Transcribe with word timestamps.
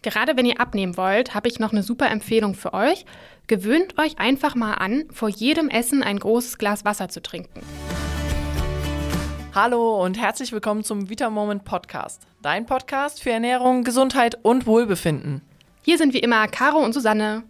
Gerade 0.00 0.36
wenn 0.36 0.46
ihr 0.46 0.60
abnehmen 0.60 0.96
wollt, 0.96 1.34
habe 1.34 1.48
ich 1.48 1.58
noch 1.58 1.72
eine 1.72 1.82
super 1.82 2.08
Empfehlung 2.08 2.54
für 2.54 2.72
euch. 2.72 3.04
Gewöhnt 3.48 3.98
euch 3.98 4.20
einfach 4.20 4.54
mal 4.54 4.74
an, 4.74 5.06
vor 5.10 5.28
jedem 5.28 5.68
Essen 5.68 6.04
ein 6.04 6.20
großes 6.20 6.56
Glas 6.58 6.84
Wasser 6.84 7.08
zu 7.08 7.20
trinken. 7.20 7.62
Hallo 9.52 10.04
und 10.04 10.16
herzlich 10.16 10.52
willkommen 10.52 10.84
zum 10.84 11.10
Vita 11.10 11.30
Moment 11.30 11.64
Podcast. 11.64 12.28
Dein 12.42 12.64
Podcast 12.64 13.20
für 13.20 13.30
Ernährung, 13.30 13.82
Gesundheit 13.82 14.38
und 14.42 14.68
Wohlbefinden. 14.68 15.42
Hier 15.82 15.98
sind 15.98 16.14
wie 16.14 16.20
immer 16.20 16.46
Caro 16.46 16.78
und 16.78 16.92
Susanne. 16.92 17.42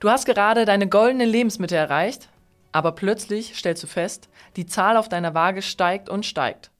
Du 0.00 0.08
hast 0.08 0.24
gerade 0.24 0.64
deine 0.64 0.88
goldene 0.88 1.26
Lebensmitte 1.26 1.76
erreicht, 1.76 2.30
aber 2.72 2.92
plötzlich 2.92 3.54
stellst 3.54 3.82
du 3.82 3.86
fest, 3.86 4.30
die 4.56 4.64
Zahl 4.64 4.96
auf 4.96 5.10
deiner 5.10 5.34
Waage 5.34 5.60
steigt 5.60 6.08
und 6.08 6.24
steigt. 6.24 6.70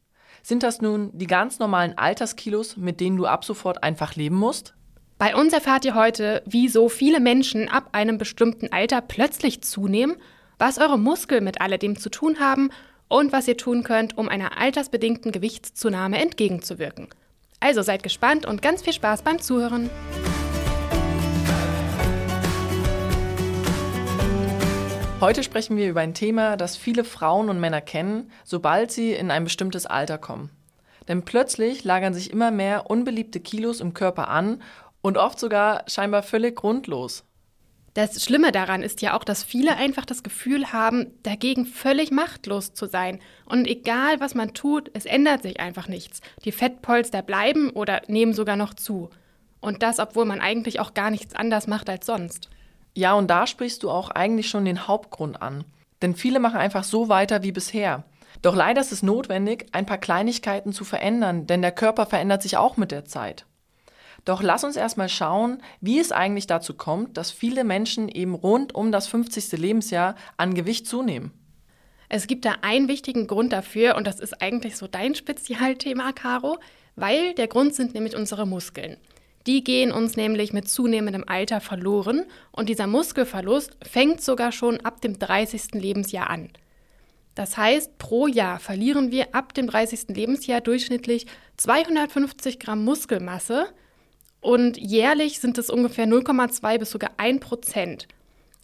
Sind 0.42 0.62
das 0.62 0.80
nun 0.80 1.10
die 1.12 1.26
ganz 1.26 1.58
normalen 1.58 1.98
Alterskilos, 1.98 2.78
mit 2.78 2.98
denen 3.00 3.18
du 3.18 3.26
ab 3.26 3.44
sofort 3.44 3.82
einfach 3.82 4.14
leben 4.14 4.36
musst? 4.36 4.72
Bei 5.18 5.34
uns 5.34 5.54
erfahrt 5.54 5.86
ihr 5.86 5.94
heute, 5.94 6.42
wie 6.44 6.68
so 6.68 6.90
viele 6.90 7.20
Menschen 7.20 7.70
ab 7.70 7.88
einem 7.92 8.18
bestimmten 8.18 8.70
Alter 8.70 9.00
plötzlich 9.00 9.62
zunehmen, 9.62 10.16
was 10.58 10.76
eure 10.76 10.98
Muskeln 10.98 11.42
mit 11.42 11.62
alledem 11.62 11.98
zu 11.98 12.10
tun 12.10 12.38
haben 12.38 12.68
und 13.08 13.32
was 13.32 13.48
ihr 13.48 13.56
tun 13.56 13.82
könnt, 13.82 14.18
um 14.18 14.28
einer 14.28 14.58
altersbedingten 14.58 15.32
Gewichtszunahme 15.32 16.18
entgegenzuwirken. 16.18 17.08
Also 17.60 17.80
seid 17.80 18.02
gespannt 18.02 18.44
und 18.44 18.60
ganz 18.60 18.82
viel 18.82 18.92
Spaß 18.92 19.22
beim 19.22 19.40
Zuhören. 19.40 19.88
Heute 25.22 25.42
sprechen 25.42 25.78
wir 25.78 25.88
über 25.88 26.02
ein 26.02 26.12
Thema, 26.12 26.58
das 26.58 26.76
viele 26.76 27.04
Frauen 27.04 27.48
und 27.48 27.58
Männer 27.58 27.80
kennen, 27.80 28.30
sobald 28.44 28.90
sie 28.90 29.14
in 29.14 29.30
ein 29.30 29.44
bestimmtes 29.44 29.86
Alter 29.86 30.18
kommen. 30.18 30.50
Denn 31.08 31.22
plötzlich 31.22 31.84
lagern 31.84 32.14
sich 32.14 32.30
immer 32.30 32.50
mehr 32.50 32.90
unbeliebte 32.90 33.40
Kilos 33.40 33.80
im 33.80 33.94
Körper 33.94 34.28
an 34.28 34.60
und 35.06 35.18
oft 35.18 35.38
sogar 35.38 35.84
scheinbar 35.86 36.24
völlig 36.24 36.56
grundlos. 36.56 37.22
Das 37.94 38.24
Schlimme 38.24 38.50
daran 38.50 38.82
ist 38.82 39.02
ja 39.02 39.16
auch, 39.16 39.22
dass 39.22 39.44
viele 39.44 39.76
einfach 39.76 40.04
das 40.04 40.24
Gefühl 40.24 40.72
haben, 40.72 41.12
dagegen 41.22 41.64
völlig 41.64 42.10
machtlos 42.10 42.74
zu 42.74 42.86
sein. 42.86 43.20
Und 43.44 43.68
egal, 43.68 44.18
was 44.18 44.34
man 44.34 44.52
tut, 44.52 44.90
es 44.94 45.06
ändert 45.06 45.44
sich 45.44 45.60
einfach 45.60 45.86
nichts. 45.86 46.22
Die 46.44 46.50
Fettpolster 46.50 47.22
bleiben 47.22 47.70
oder 47.70 48.02
nehmen 48.08 48.32
sogar 48.32 48.56
noch 48.56 48.74
zu. 48.74 49.08
Und 49.60 49.84
das, 49.84 50.00
obwohl 50.00 50.24
man 50.24 50.40
eigentlich 50.40 50.80
auch 50.80 50.92
gar 50.92 51.10
nichts 51.10 51.36
anders 51.36 51.68
macht 51.68 51.88
als 51.88 52.04
sonst. 52.04 52.50
Ja, 52.94 53.14
und 53.14 53.28
da 53.28 53.46
sprichst 53.46 53.84
du 53.84 53.90
auch 53.90 54.10
eigentlich 54.10 54.48
schon 54.48 54.64
den 54.64 54.88
Hauptgrund 54.88 55.40
an. 55.40 55.62
Denn 56.02 56.16
viele 56.16 56.40
machen 56.40 56.58
einfach 56.58 56.82
so 56.82 57.08
weiter 57.08 57.44
wie 57.44 57.52
bisher. 57.52 58.02
Doch 58.42 58.56
leider 58.56 58.80
ist 58.80 58.90
es 58.90 59.04
notwendig, 59.04 59.66
ein 59.70 59.86
paar 59.86 59.98
Kleinigkeiten 59.98 60.72
zu 60.72 60.84
verändern, 60.84 61.46
denn 61.46 61.62
der 61.62 61.72
Körper 61.72 62.06
verändert 62.06 62.42
sich 62.42 62.56
auch 62.56 62.76
mit 62.76 62.90
der 62.90 63.04
Zeit. 63.04 63.46
Doch 64.26 64.42
lass 64.42 64.64
uns 64.64 64.76
erstmal 64.76 65.08
schauen, 65.08 65.62
wie 65.80 66.00
es 66.00 66.10
eigentlich 66.10 66.48
dazu 66.48 66.74
kommt, 66.74 67.16
dass 67.16 67.30
viele 67.30 67.62
Menschen 67.62 68.08
eben 68.08 68.34
rund 68.34 68.74
um 68.74 68.90
das 68.90 69.06
50. 69.06 69.52
Lebensjahr 69.52 70.16
an 70.36 70.52
Gewicht 70.52 70.86
zunehmen. 70.86 71.30
Es 72.08 72.26
gibt 72.26 72.44
da 72.44 72.56
einen 72.62 72.88
wichtigen 72.88 73.28
Grund 73.28 73.52
dafür 73.52 73.94
und 73.94 74.04
das 74.06 74.18
ist 74.18 74.42
eigentlich 74.42 74.76
so 74.76 74.88
dein 74.88 75.14
Spezialthema, 75.14 76.12
Caro, 76.12 76.58
weil 76.96 77.34
der 77.34 77.46
Grund 77.46 77.74
sind 77.74 77.94
nämlich 77.94 78.16
unsere 78.16 78.46
Muskeln. 78.46 78.96
Die 79.46 79.62
gehen 79.62 79.92
uns 79.92 80.16
nämlich 80.16 80.52
mit 80.52 80.68
zunehmendem 80.68 81.22
Alter 81.26 81.60
verloren 81.60 82.24
und 82.50 82.68
dieser 82.68 82.88
Muskelverlust 82.88 83.76
fängt 83.82 84.22
sogar 84.22 84.50
schon 84.50 84.80
ab 84.80 85.00
dem 85.00 85.20
30. 85.20 85.74
Lebensjahr 85.74 86.30
an. 86.30 86.50
Das 87.36 87.56
heißt, 87.56 87.98
pro 87.98 88.26
Jahr 88.26 88.58
verlieren 88.58 89.12
wir 89.12 89.36
ab 89.36 89.54
dem 89.54 89.68
30. 89.68 90.08
Lebensjahr 90.08 90.60
durchschnittlich 90.60 91.26
250 91.58 92.58
Gramm 92.58 92.84
Muskelmasse, 92.84 93.68
und 94.46 94.76
jährlich 94.76 95.40
sind 95.40 95.58
es 95.58 95.70
ungefähr 95.70 96.06
0,2 96.06 96.78
bis 96.78 96.92
sogar 96.92 97.10
1 97.16 97.40
Prozent. 97.40 98.06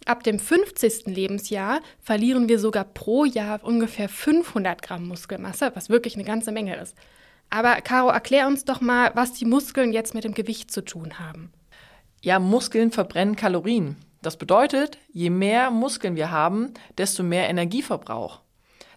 Ab 0.05 0.23
dem 0.23 0.39
50. 0.39 1.07
Lebensjahr 1.07 1.81
verlieren 1.99 2.47
wir 2.47 2.57
sogar 2.57 2.85
pro 2.85 3.25
Jahr 3.25 3.61
ungefähr 3.61 4.07
500 4.07 4.81
Gramm 4.81 5.05
Muskelmasse, 5.09 5.71
was 5.75 5.89
wirklich 5.89 6.15
eine 6.15 6.23
ganze 6.23 6.53
Menge 6.53 6.77
ist. 6.77 6.95
Aber 7.49 7.75
Caro, 7.81 8.09
erklär 8.09 8.47
uns 8.47 8.63
doch 8.63 8.79
mal, 8.79 9.11
was 9.15 9.33
die 9.33 9.43
Muskeln 9.43 9.91
jetzt 9.91 10.13
mit 10.13 10.23
dem 10.23 10.33
Gewicht 10.33 10.71
zu 10.71 10.85
tun 10.85 11.19
haben. 11.19 11.51
Ja, 12.21 12.39
Muskeln 12.39 12.91
verbrennen 12.91 13.35
Kalorien. 13.35 13.97
Das 14.21 14.37
bedeutet, 14.37 14.97
je 15.11 15.29
mehr 15.29 15.69
Muskeln 15.69 16.15
wir 16.15 16.31
haben, 16.31 16.73
desto 16.97 17.23
mehr 17.23 17.49
Energieverbrauch. 17.49 18.39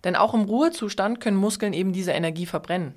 Denn 0.05 0.15
auch 0.15 0.35
im 0.35 0.43
Ruhezustand 0.43 1.21
können 1.21 1.37
Muskeln 1.37 1.73
eben 1.73 1.93
diese 1.93 2.13
Energie 2.13 2.47
verbrennen. 2.47 2.95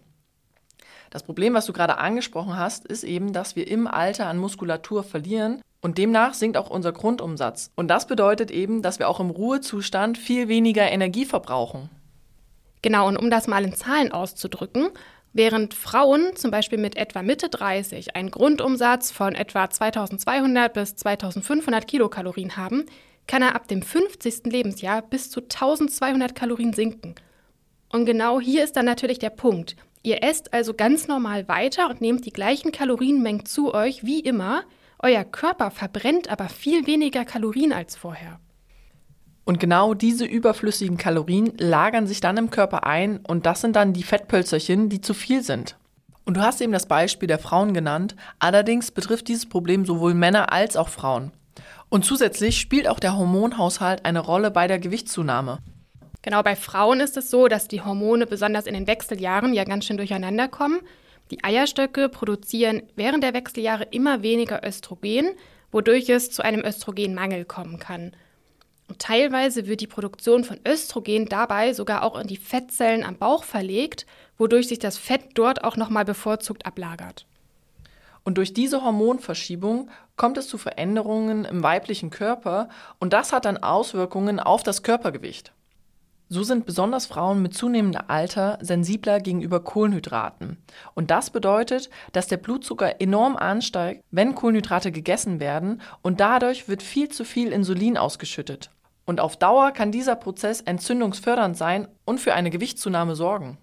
Das 1.09 1.23
Problem, 1.23 1.53
was 1.53 1.65
du 1.65 1.73
gerade 1.73 1.97
angesprochen 1.97 2.55
hast, 2.55 2.85
ist 2.85 3.03
eben, 3.03 3.33
dass 3.33 3.55
wir 3.55 3.67
im 3.67 3.87
Alter 3.87 4.27
an 4.27 4.37
Muskulatur 4.37 5.03
verlieren 5.03 5.61
und 5.81 5.97
demnach 5.97 6.33
sinkt 6.33 6.57
auch 6.57 6.69
unser 6.69 6.91
Grundumsatz. 6.91 7.71
Und 7.75 7.87
das 7.87 8.05
bedeutet 8.05 8.51
eben, 8.51 8.81
dass 8.81 8.99
wir 8.99 9.09
auch 9.09 9.19
im 9.19 9.29
Ruhezustand 9.29 10.17
viel 10.17 10.47
weniger 10.47 10.89
Energie 10.89 11.25
verbrauchen. 11.25 11.89
Genau, 12.81 13.07
und 13.07 13.17
um 13.17 13.29
das 13.29 13.47
mal 13.47 13.63
in 13.63 13.73
Zahlen 13.73 14.11
auszudrücken, 14.11 14.89
während 15.33 15.73
Frauen 15.73 16.35
zum 16.35 16.51
Beispiel 16.51 16.77
mit 16.77 16.95
etwa 16.95 17.21
Mitte 17.21 17.49
30 17.49 18.15
einen 18.15 18.31
Grundumsatz 18.31 19.11
von 19.11 19.35
etwa 19.35 19.69
2200 19.69 20.73
bis 20.73 20.95
2500 20.95 21.87
Kilokalorien 21.87 22.57
haben, 22.57 22.85
kann 23.27 23.41
er 23.41 23.55
ab 23.55 23.67
dem 23.67 23.81
50. 23.81 24.45
Lebensjahr 24.45 25.01
bis 25.01 25.29
zu 25.29 25.41
1200 25.41 26.35
Kalorien 26.35 26.73
sinken. 26.73 27.15
Und 27.91 28.05
genau 28.05 28.39
hier 28.39 28.63
ist 28.63 28.75
dann 28.75 28.85
natürlich 28.85 29.19
der 29.19 29.29
Punkt. 29.29 29.75
Ihr 30.09 30.23
esst 30.23 30.55
also 30.55 30.73
ganz 30.73 31.07
normal 31.07 31.47
weiter 31.47 31.87
und 31.87 32.01
nehmt 32.01 32.25
die 32.25 32.33
gleichen 32.33 32.71
Kalorienmengen 32.71 33.45
zu 33.45 33.75
euch 33.75 34.03
wie 34.03 34.21
immer. 34.21 34.63
Euer 34.97 35.23
Körper 35.23 35.69
verbrennt 35.69 36.31
aber 36.31 36.49
viel 36.49 36.87
weniger 36.87 37.25
Kalorien 37.25 37.71
als 37.71 37.95
vorher. 37.95 38.39
Und 39.45 39.59
genau 39.59 39.93
diese 39.93 40.25
überflüssigen 40.25 40.97
Kalorien 40.97 41.53
lagern 41.59 42.07
sich 42.07 42.21
dann 42.21 42.37
im 42.37 42.49
Körper 42.49 42.87
ein 42.87 43.17
und 43.17 43.45
das 43.45 43.61
sind 43.61 43.75
dann 43.75 43.93
die 43.93 44.01
Fettpölzerchen, 44.01 44.89
die 44.89 44.99
zu 44.99 45.13
viel 45.13 45.43
sind. 45.43 45.77
Und 46.25 46.37
du 46.37 46.41
hast 46.41 46.59
eben 46.59 46.73
das 46.73 46.87
Beispiel 46.87 47.27
der 47.27 47.37
Frauen 47.37 47.75
genannt, 47.75 48.15
allerdings 48.39 48.89
betrifft 48.89 49.27
dieses 49.27 49.47
Problem 49.47 49.85
sowohl 49.85 50.15
Männer 50.15 50.51
als 50.51 50.75
auch 50.75 50.89
Frauen. 50.89 51.33
Und 51.89 52.03
zusätzlich 52.03 52.59
spielt 52.59 52.87
auch 52.87 52.99
der 52.99 53.15
Hormonhaushalt 53.15 54.05
eine 54.05 54.21
Rolle 54.21 54.49
bei 54.49 54.65
der 54.65 54.79
Gewichtszunahme. 54.79 55.59
Genau, 56.21 56.43
bei 56.43 56.55
Frauen 56.55 56.99
ist 56.99 57.15
es 57.15 57.29
so, 57.29 57.47
dass 57.47 57.67
die 57.67 57.81
Hormone 57.81 58.25
besonders 58.27 58.65
in 58.65 58.73
den 58.73 58.87
Wechseljahren 58.87 59.53
ja 59.53 59.63
ganz 59.63 59.85
schön 59.85 59.97
durcheinander 59.97 60.47
kommen. 60.49 60.81
Die 61.31 61.43
Eierstöcke 61.43 62.09
produzieren 62.09 62.83
während 62.95 63.23
der 63.23 63.33
Wechseljahre 63.33 63.85
immer 63.91 64.21
weniger 64.21 64.65
Östrogen, 64.67 65.31
wodurch 65.71 66.09
es 66.09 66.31
zu 66.31 66.41
einem 66.41 66.65
Östrogenmangel 66.65 67.45
kommen 67.45 67.79
kann. 67.79 68.11
Und 68.89 68.99
teilweise 68.99 69.67
wird 69.67 69.81
die 69.81 69.87
Produktion 69.87 70.43
von 70.43 70.59
Östrogen 70.67 71.27
dabei 71.27 71.73
sogar 71.73 72.03
auch 72.03 72.19
in 72.19 72.27
die 72.27 72.37
Fettzellen 72.37 73.03
am 73.03 73.17
Bauch 73.17 73.43
verlegt, 73.43 74.07
wodurch 74.37 74.67
sich 74.67 74.79
das 74.79 74.97
Fett 74.97 75.21
dort 75.35 75.63
auch 75.63 75.77
nochmal 75.77 76.05
bevorzugt 76.05 76.65
ablagert. 76.65 77.27
Und 78.23 78.37
durch 78.37 78.53
diese 78.53 78.83
Hormonverschiebung 78.83 79.89
kommt 80.17 80.37
es 80.37 80.47
zu 80.47 80.57
Veränderungen 80.57 81.45
im 81.45 81.63
weiblichen 81.63 82.09
Körper 82.09 82.67
und 82.99 83.13
das 83.13 83.31
hat 83.31 83.45
dann 83.45 83.57
Auswirkungen 83.57 84.39
auf 84.39 84.63
das 84.63 84.83
Körpergewicht. 84.83 85.53
So 86.31 86.43
sind 86.43 86.67
besonders 86.67 87.07
Frauen 87.07 87.41
mit 87.41 87.55
zunehmendem 87.55 88.03
Alter 88.07 88.59
sensibler 88.61 89.19
gegenüber 89.19 89.63
Kohlenhydraten. 89.63 90.57
Und 90.93 91.09
das 91.09 91.31
bedeutet, 91.31 91.89
dass 92.11 92.27
der 92.27 92.37
Blutzucker 92.37 93.01
enorm 93.01 93.35
ansteigt, 93.35 94.03
wenn 94.11 94.35
Kohlenhydrate 94.35 94.91
gegessen 94.91 95.39
werden 95.39 95.81
und 96.03 96.19
dadurch 96.19 96.69
wird 96.69 96.83
viel 96.83 97.09
zu 97.09 97.25
viel 97.25 97.51
Insulin 97.51 97.97
ausgeschüttet. 97.97 98.69
Und 99.05 99.19
auf 99.19 99.37
Dauer 99.37 99.71
kann 99.71 99.91
dieser 99.91 100.15
Prozess 100.15 100.61
entzündungsfördernd 100.61 101.57
sein 101.57 101.87
und 102.05 102.19
für 102.19 102.35
eine 102.35 102.51
Gewichtszunahme 102.51 103.15
sorgen. 103.15 103.57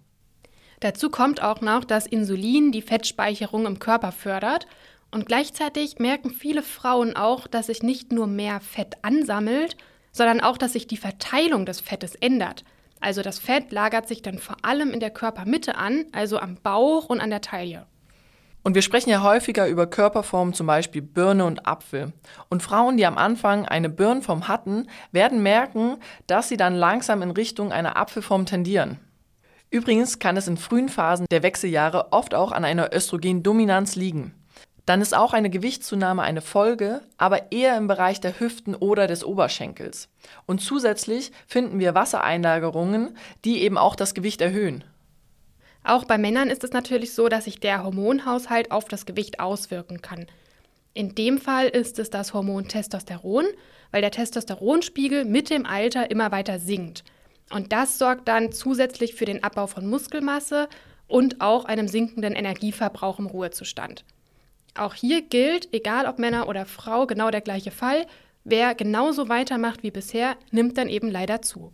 Dazu 0.81 1.09
kommt 1.09 1.41
auch 1.41 1.61
noch, 1.61 1.85
dass 1.85 2.05
Insulin 2.05 2.73
die 2.73 2.83
Fettspeicherung 2.83 3.65
im 3.67 3.79
Körper 3.79 4.11
fördert 4.11 4.67
und 5.13 5.27
gleichzeitig 5.27 6.01
merken 6.01 6.31
viele 6.31 6.65
Frauen 6.65 7.15
auch, 7.15 7.47
dass 7.47 7.67
sich 7.67 7.85
nicht 7.85 8.11
nur 8.11 8.27
mehr 8.27 8.59
Fett 8.59 8.97
ansammelt, 9.03 9.77
sondern 10.17 10.41
auch, 10.41 10.57
dass 10.57 10.73
sich 10.73 10.87
die 10.87 10.97
Verteilung 10.97 11.67
des 11.67 11.81
Fettes 11.81 12.15
ändert. 12.15 12.65
Also 13.01 13.21
das 13.21 13.39
Fett 13.39 13.71
lagert 13.71 14.09
sich 14.09 14.23
dann 14.23 14.39
vor 14.39 14.57
allem 14.63 14.93
in 14.93 15.01
der 15.01 15.11
Körpermitte 15.11 15.77
an, 15.77 16.07
also 16.13 16.39
am 16.39 16.57
Bauch 16.57 17.11
und 17.11 17.21
an 17.21 17.29
der 17.29 17.43
Taille. 17.43 17.87
Und 18.63 18.75
wir 18.75 18.83
sprechen 18.83 19.11
ja 19.11 19.23
häufiger 19.23 19.69
über 19.69 19.87
Körperformen, 19.87 20.55
zum 20.55 20.67
Beispiel 20.67 21.03
Birne 21.03 21.45
und 21.45 21.67
Apfel. 21.67 22.15
Und 22.49 22.63
Frauen, 22.63 22.97
die 22.97 23.07
am 23.07 23.19
Anfang 23.19 23.67
eine 23.67 23.91
Birnenform 23.91 24.49
hatten, 24.49 24.89
werden 25.13 25.43
merken, 25.43 25.99
dass 26.27 26.49
sie 26.49 26.57
dann 26.57 26.75
langsam 26.75 27.21
in 27.21 27.31
Richtung 27.31 27.71
einer 27.71 27.97
Apfelform 27.97 28.47
tendieren. 28.47 28.99
Übrigens 29.71 30.19
kann 30.19 30.37
es 30.37 30.49
in 30.49 30.57
frühen 30.57 30.89
Phasen 30.89 31.27
der 31.31 31.43
Wechseljahre 31.43 32.13
oft 32.13 32.35
auch 32.35 32.51
an 32.51 32.65
einer 32.65 32.93
Östrogendominanz 32.95 33.97
liegen 33.97 34.35
dann 34.87 35.01
ist 35.01 35.15
auch 35.15 35.33
eine 35.33 35.51
Gewichtszunahme 35.51 36.23
eine 36.23 36.41
Folge, 36.41 37.03
aber 37.19 37.51
eher 37.51 37.77
im 37.77 37.89
Bereich 37.89 38.21
der 38.21 38.39
Hüften 38.39 38.77
oder 38.77 39.09
des 39.09 39.25
Oberschenkels. 39.25 40.09
Und 40.47 40.61
zusätzlich 40.61 41.33
finden 41.47 41.81
wir 41.81 41.95
Wassereinlagerungen, 41.95 43.17
die 43.45 43.63
eben 43.63 43.79
auch 43.79 43.97
das 43.97 44.15
Gewicht 44.15 44.41
erhöhen. 44.41 44.85
Auch 45.83 46.05
bei 46.05 46.19
Männern 46.19 46.51
ist 46.51 46.65
es 46.65 46.73
natürlich 46.73 47.15
so, 47.15 47.29
dass 47.29 47.45
sich 47.45 47.61
der 47.61 47.83
Hormonhaushalt 47.83 48.71
auf 48.71 48.87
das 48.87 49.07
Gewicht 49.07 49.41
auswirken 49.41 50.03
kann. 50.03 50.27
In 50.95 51.15
dem 51.15 51.39
Fall 51.39 51.69
ist 51.69 51.99
es 51.99 52.09
das 52.09 52.33
Hormon 52.33 52.69
Testosteron, 52.69 53.45
weil 53.91 54.01
der 54.01 54.11
Testosteronspiegel 54.13 55.25
mit 55.25 55.51
dem 55.51 55.67
Alter 55.67 56.11
immer 56.11 56.33
weiter 56.33 56.59
sinkt. 56.59 57.05
Und 57.51 57.73
das 57.73 57.99
sorgt 57.99 58.29
dann 58.29 58.53
zusätzlich 58.53 59.15
für 59.15 59.27
den 59.27 59.45
Abbau 59.45 59.67
von 59.67 59.87
Muskelmasse 59.87 60.69
und 61.07 61.41
auch 61.41 61.65
einem 61.65 61.87
sinkenden 61.87 62.35
Energieverbrauch 62.35 63.19
im 63.19 63.27
Ruhezustand. 63.27 64.05
Auch 64.79 64.95
hier 64.95 65.23
gilt, 65.23 65.73
egal 65.73 66.07
ob 66.07 66.19
Männer 66.19 66.49
oder 66.49 66.67
Frau, 66.67 67.07
genau 67.07 67.31
der 67.31 67.41
gleiche 67.41 67.71
Fall. 67.71 68.07
Wer 68.45 68.75
genauso 68.75 69.29
weitermacht 69.29 69.83
wie 69.83 69.91
bisher, 69.91 70.37
nimmt 70.51 70.79
dann 70.79 70.89
eben 70.89 71.11
leider 71.11 71.43
zu. 71.43 71.73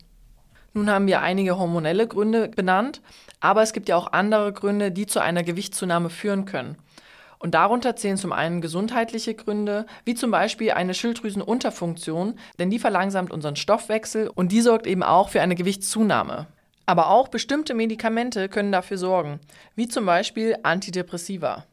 Nun 0.72 0.88
haben 0.88 1.06
wir 1.06 1.20
einige 1.20 1.58
hormonelle 1.58 2.06
Gründe 2.06 2.48
benannt, 2.48 3.02
aber 3.40 3.62
es 3.62 3.72
gibt 3.72 3.88
ja 3.88 3.96
auch 3.96 4.12
andere 4.12 4.52
Gründe, 4.52 4.90
die 4.90 5.06
zu 5.06 5.20
einer 5.20 5.42
Gewichtszunahme 5.42 6.08
führen 6.08 6.46
können. 6.46 6.76
Und 7.38 7.54
darunter 7.54 7.96
zählen 7.96 8.16
zum 8.16 8.32
einen 8.32 8.60
gesundheitliche 8.60 9.34
Gründe, 9.34 9.84
wie 10.04 10.14
zum 10.14 10.30
Beispiel 10.30 10.70
eine 10.70 10.94
Schilddrüsenunterfunktion, 10.94 12.38
denn 12.58 12.70
die 12.70 12.78
verlangsamt 12.78 13.32
unseren 13.32 13.56
Stoffwechsel 13.56 14.30
und 14.32 14.52
die 14.52 14.60
sorgt 14.60 14.86
eben 14.86 15.02
auch 15.02 15.28
für 15.28 15.42
eine 15.42 15.56
Gewichtszunahme. 15.56 16.46
Aber 16.86 17.10
auch 17.10 17.28
bestimmte 17.28 17.74
Medikamente 17.74 18.48
können 18.48 18.72
dafür 18.72 18.96
sorgen, 18.96 19.40
wie 19.74 19.88
zum 19.88 20.06
Beispiel 20.06 20.56
Antidepressiva. 20.62 21.66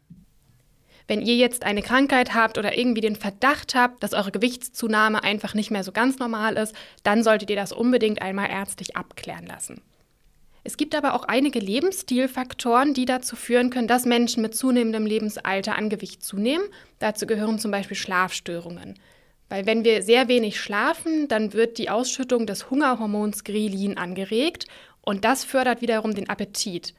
Wenn 1.09 1.23
ihr 1.23 1.35
jetzt 1.35 1.63
eine 1.63 1.81
Krankheit 1.81 2.35
habt 2.35 2.59
oder 2.59 2.77
irgendwie 2.77 3.01
den 3.01 3.15
Verdacht 3.15 3.73
habt, 3.73 4.03
dass 4.03 4.13
eure 4.13 4.29
Gewichtszunahme 4.29 5.23
einfach 5.23 5.55
nicht 5.55 5.71
mehr 5.71 5.83
so 5.83 5.91
ganz 5.91 6.19
normal 6.19 6.55
ist, 6.55 6.75
dann 7.01 7.23
solltet 7.23 7.49
ihr 7.49 7.55
das 7.55 7.71
unbedingt 7.71 8.21
einmal 8.21 8.47
ärztlich 8.47 8.95
abklären 8.95 9.47
lassen. 9.47 9.81
Es 10.63 10.77
gibt 10.77 10.93
aber 10.93 11.15
auch 11.15 11.23
einige 11.23 11.57
Lebensstilfaktoren, 11.57 12.93
die 12.93 13.05
dazu 13.05 13.35
führen 13.35 13.71
können, 13.71 13.87
dass 13.87 14.05
Menschen 14.05 14.43
mit 14.43 14.55
zunehmendem 14.55 15.07
Lebensalter 15.07 15.75
an 15.75 15.89
Gewicht 15.89 16.23
zunehmen. 16.23 16.65
Dazu 16.99 17.25
gehören 17.25 17.57
zum 17.57 17.71
Beispiel 17.71 17.97
Schlafstörungen. 17.97 18.93
Weil 19.49 19.65
wenn 19.65 19.83
wir 19.83 20.03
sehr 20.03 20.27
wenig 20.27 20.61
schlafen, 20.61 21.27
dann 21.27 21.53
wird 21.53 21.79
die 21.79 21.89
Ausschüttung 21.89 22.45
des 22.45 22.69
Hungerhormons 22.69 23.43
Grelin 23.43 23.97
angeregt 23.97 24.67
und 25.01 25.25
das 25.25 25.43
fördert 25.43 25.81
wiederum 25.81 26.13
den 26.13 26.29
Appetit. 26.29 26.93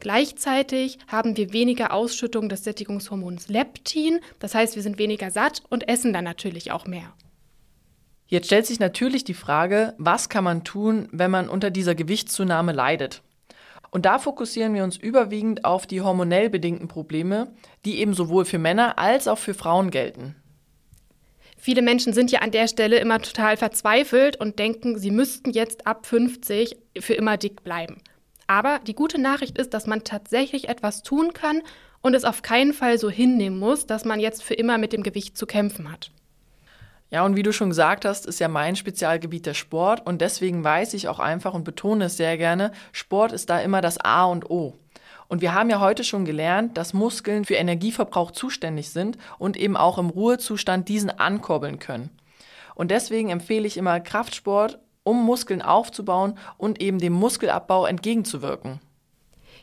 Gleichzeitig 0.00 0.98
haben 1.08 1.36
wir 1.36 1.52
weniger 1.52 1.92
Ausschüttung 1.92 2.48
des 2.48 2.64
Sättigungshormons 2.64 3.48
Leptin, 3.48 4.20
das 4.38 4.54
heißt, 4.54 4.76
wir 4.76 4.82
sind 4.82 4.98
weniger 4.98 5.30
satt 5.30 5.62
und 5.68 5.88
essen 5.88 6.12
dann 6.12 6.24
natürlich 6.24 6.70
auch 6.70 6.86
mehr. 6.86 7.12
Jetzt 8.26 8.46
stellt 8.46 8.66
sich 8.66 8.78
natürlich 8.78 9.24
die 9.24 9.34
Frage, 9.34 9.94
was 9.96 10.28
kann 10.28 10.44
man 10.44 10.62
tun, 10.62 11.08
wenn 11.12 11.30
man 11.30 11.48
unter 11.48 11.70
dieser 11.70 11.94
Gewichtszunahme 11.94 12.72
leidet? 12.72 13.22
Und 13.90 14.04
da 14.04 14.18
fokussieren 14.18 14.74
wir 14.74 14.84
uns 14.84 14.98
überwiegend 14.98 15.64
auf 15.64 15.86
die 15.86 16.02
hormonell 16.02 16.50
bedingten 16.50 16.88
Probleme, 16.88 17.54
die 17.86 18.00
eben 18.00 18.12
sowohl 18.12 18.44
für 18.44 18.58
Männer 18.58 18.98
als 18.98 19.26
auch 19.28 19.38
für 19.38 19.54
Frauen 19.54 19.90
gelten. 19.90 20.36
Viele 21.56 21.82
Menschen 21.82 22.12
sind 22.12 22.30
ja 22.30 22.40
an 22.40 22.50
der 22.50 22.68
Stelle 22.68 22.98
immer 22.98 23.20
total 23.20 23.56
verzweifelt 23.56 24.38
und 24.38 24.58
denken, 24.58 24.98
sie 24.98 25.10
müssten 25.10 25.50
jetzt 25.50 25.86
ab 25.86 26.06
50 26.06 26.76
für 27.00 27.14
immer 27.14 27.36
dick 27.36 27.64
bleiben. 27.64 28.02
Aber 28.48 28.80
die 28.80 28.94
gute 28.94 29.20
Nachricht 29.20 29.58
ist, 29.58 29.74
dass 29.74 29.86
man 29.86 30.02
tatsächlich 30.02 30.68
etwas 30.68 31.02
tun 31.02 31.32
kann 31.34 31.62
und 32.00 32.14
es 32.14 32.24
auf 32.24 32.42
keinen 32.42 32.72
Fall 32.72 32.98
so 32.98 33.10
hinnehmen 33.10 33.58
muss, 33.58 33.86
dass 33.86 34.04
man 34.04 34.18
jetzt 34.18 34.42
für 34.42 34.54
immer 34.54 34.78
mit 34.78 34.92
dem 34.92 35.02
Gewicht 35.02 35.36
zu 35.36 35.46
kämpfen 35.46 35.92
hat. 35.92 36.10
Ja, 37.10 37.24
und 37.24 37.36
wie 37.36 37.42
du 37.42 37.52
schon 37.52 37.68
gesagt 37.68 38.04
hast, 38.04 38.26
ist 38.26 38.38
ja 38.38 38.48
mein 38.48 38.74
Spezialgebiet 38.74 39.46
der 39.46 39.54
Sport 39.54 40.06
und 40.06 40.20
deswegen 40.20 40.64
weiß 40.64 40.94
ich 40.94 41.08
auch 41.08 41.18
einfach 41.18 41.54
und 41.54 41.64
betone 41.64 42.06
es 42.06 42.16
sehr 42.16 42.36
gerne, 42.36 42.72
Sport 42.92 43.32
ist 43.32 43.48
da 43.50 43.60
immer 43.60 43.80
das 43.80 43.98
A 43.98 44.24
und 44.24 44.50
O. 44.50 44.74
Und 45.28 45.42
wir 45.42 45.54
haben 45.54 45.68
ja 45.68 45.80
heute 45.80 46.04
schon 46.04 46.24
gelernt, 46.24 46.78
dass 46.78 46.94
Muskeln 46.94 47.44
für 47.44 47.54
Energieverbrauch 47.54 48.30
zuständig 48.30 48.90
sind 48.90 49.18
und 49.38 49.58
eben 49.58 49.76
auch 49.76 49.98
im 49.98 50.08
Ruhezustand 50.08 50.88
diesen 50.88 51.10
ankurbeln 51.10 51.78
können. 51.78 52.10
Und 52.74 52.90
deswegen 52.90 53.28
empfehle 53.28 53.66
ich 53.66 53.76
immer 53.76 54.00
Kraftsport, 54.00 54.78
um 55.02 55.24
Muskeln 55.24 55.62
aufzubauen 55.62 56.38
und 56.56 56.80
eben 56.80 56.98
dem 56.98 57.12
Muskelabbau 57.12 57.86
entgegenzuwirken. 57.86 58.80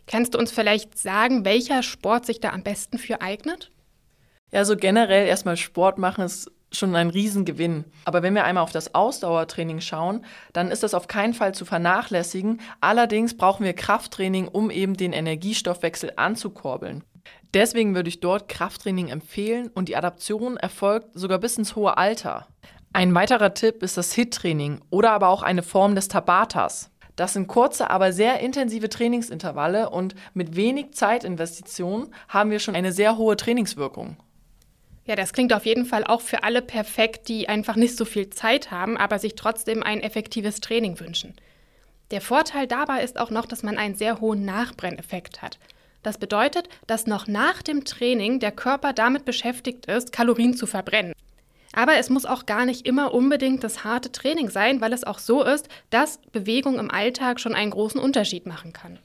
Kannst 0.08 0.34
du 0.34 0.38
uns 0.38 0.52
vielleicht 0.52 0.98
sagen, 0.98 1.46
welcher 1.46 1.84
Sport 1.84 2.26
sich 2.26 2.40
da 2.40 2.50
am 2.50 2.64
besten 2.64 2.98
für 2.98 3.22
eignet? 3.22 3.72
Ja, 4.52 4.64
so 4.66 4.76
generell 4.76 5.28
erstmal 5.28 5.58
Sport 5.58 5.98
machen 5.98 6.24
ist 6.24 6.52
schon 6.72 6.96
ein 6.96 7.10
Riesengewinn. 7.10 7.86
Aber 8.04 8.22
wenn 8.22 8.36
wir 8.36 8.44
einmal 8.44 8.64
auf 8.64 8.72
das 8.72 8.94
Ausdauertraining 8.94 9.82
schauen, 9.82 10.26
dann 10.54 10.72
ist 10.72 10.84
das 10.84 10.94
auf 10.94 11.08
keinen 11.08 11.34
Fall 11.34 11.54
zu 11.54 11.66
vernachlässigen. 11.66 12.62
Allerdings 12.82 13.38
brauchen 13.38 13.66
wir 13.66 13.74
Krafttraining, 13.74 14.48
um 14.48 14.70
eben 14.70 14.96
den 14.96 15.14
Energiestoffwechsel 15.14 16.14
anzukurbeln. 16.18 17.04
Deswegen 17.54 17.96
würde 17.96 18.10
ich 18.10 18.20
dort 18.20 18.50
Krafttraining 18.50 19.08
empfehlen 19.08 19.70
und 19.74 19.88
die 19.88 19.96
Adaption 19.96 20.58
erfolgt 20.58 21.08
sogar 21.14 21.40
bis 21.40 21.58
ins 21.58 21.76
hohe 21.76 21.98
Alter. 21.98 22.48
Ein 22.96 23.14
weiterer 23.14 23.54
Tipp 23.54 23.84
ist 23.84 23.98
das 23.98 24.14
HIT-Training 24.14 24.80
oder 24.90 25.12
aber 25.12 25.28
auch 25.28 25.44
eine 25.44 25.64
Form 25.64 25.96
des 25.96 26.08
Tabatas. 26.08 26.92
Das 27.18 27.34
sind 27.34 27.48
kurze, 27.48 27.90
aber 27.90 28.14
sehr 28.14 28.40
intensive 28.40 28.88
Trainingsintervalle 28.88 29.90
und 29.90 30.16
mit 30.34 30.56
wenig 30.56 30.94
Zeitinvestition 30.94 32.08
haben 32.30 32.52
wir 32.52 32.60
schon 32.60 32.74
eine 32.74 32.94
sehr 32.94 33.18
hohe 33.18 33.36
Trainingswirkung. 33.36 34.16
Ja, 35.04 35.18
das 35.18 35.34
klingt 35.34 35.52
auf 35.52 35.66
jeden 35.66 35.86
Fall 35.86 36.06
auch 36.06 36.22
für 36.22 36.44
alle 36.44 36.62
perfekt, 36.62 37.28
die 37.28 37.50
einfach 37.50 37.76
nicht 37.76 37.98
so 37.98 38.06
viel 38.06 38.30
Zeit 38.30 38.72
haben, 38.72 38.96
aber 38.96 39.20
sich 39.20 39.36
trotzdem 39.36 39.84
ein 39.84 40.00
effektives 40.00 40.62
Training 40.62 40.98
wünschen. 40.98 41.34
Der 42.12 42.22
Vorteil 42.22 42.66
dabei 42.66 43.04
ist 43.04 43.20
auch 43.20 43.30
noch, 43.30 43.46
dass 43.46 43.62
man 43.62 43.78
einen 43.78 43.96
sehr 43.96 44.22
hohen 44.22 44.46
Nachbrenneffekt 44.46 45.42
hat. 45.42 45.60
Das 46.02 46.18
bedeutet, 46.18 46.70
dass 46.88 47.08
noch 47.08 47.28
nach 47.28 47.62
dem 47.62 47.84
Training 47.84 48.40
der 48.40 48.54
Körper 48.54 48.94
damit 48.94 49.26
beschäftigt 49.26 49.88
ist, 49.88 50.14
Kalorien 50.14 50.56
zu 50.56 50.66
verbrennen. 50.66 51.12
Aber 51.76 51.98
es 51.98 52.10
muss 52.10 52.26
auch 52.26 52.46
gar 52.46 52.66
nicht 52.66 52.88
immer 52.88 53.14
unbedingt 53.14 53.64
das 53.64 53.84
harte 53.84 54.10
Training 54.12 54.50
sein, 54.50 54.80
weil 54.80 54.94
es 54.94 55.04
auch 55.04 55.20
so 55.20 55.44
ist, 55.44 55.68
dass 55.90 56.20
Bewegung 56.32 56.80
im 56.80 56.90
Alltag 56.90 57.42
schon 57.42 57.54
einen 57.54 57.72
großen 57.72 58.00
Unterschied 58.00 58.46
machen 58.46 58.72
kann. 58.72 58.98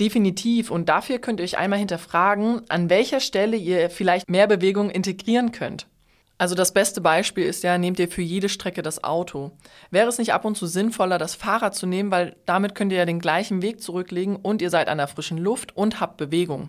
Definitiv. 0.00 0.72
Und 0.72 0.88
dafür 0.88 1.20
könnt 1.20 1.38
ihr 1.38 1.44
euch 1.44 1.58
einmal 1.58 1.78
hinterfragen, 1.78 2.62
an 2.68 2.90
welcher 2.90 3.20
Stelle 3.20 3.56
ihr 3.56 3.88
vielleicht 3.88 4.28
mehr 4.28 4.48
Bewegung 4.48 4.90
integrieren 4.90 5.52
könnt. 5.52 5.86
Also 6.38 6.54
das 6.54 6.72
beste 6.72 7.00
Beispiel 7.00 7.44
ist 7.44 7.62
ja, 7.62 7.78
nehmt 7.78 8.00
ihr 8.00 8.08
für 8.08 8.20
jede 8.20 8.48
Strecke 8.48 8.82
das 8.82 9.04
Auto. 9.04 9.52
Wäre 9.90 10.08
es 10.08 10.18
nicht 10.18 10.34
ab 10.34 10.44
und 10.44 10.56
zu 10.56 10.66
sinnvoller, 10.66 11.18
das 11.18 11.36
Fahrrad 11.36 11.76
zu 11.76 11.86
nehmen, 11.86 12.10
weil 12.10 12.36
damit 12.46 12.74
könnt 12.74 12.92
ihr 12.92 12.98
ja 12.98 13.06
den 13.06 13.20
gleichen 13.20 13.62
Weg 13.62 13.80
zurücklegen 13.80 14.36
und 14.36 14.60
ihr 14.60 14.70
seid 14.70 14.88
an 14.88 14.98
der 14.98 15.06
frischen 15.06 15.38
Luft 15.38 15.74
und 15.76 16.00
habt 16.00 16.16
Bewegung. 16.18 16.68